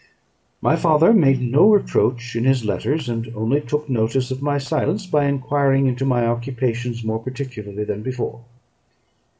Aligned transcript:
My 0.61 0.75
father 0.77 1.13
made 1.13 1.41
no 1.43 1.69
reproach 1.69 2.35
in 2.35 2.43
his 2.43 2.65
letters, 2.65 3.07
and 3.07 3.31
only 3.35 3.61
took 3.61 3.87
notice 3.87 4.31
of 4.31 4.41
my 4.41 4.57
silence 4.57 5.05
by 5.05 5.25
enquiring 5.25 5.85
into 5.85 6.05
my 6.05 6.25
occupations 6.25 7.03
more 7.03 7.19
particularly 7.21 7.83
than 7.83 8.01
before. 8.01 8.43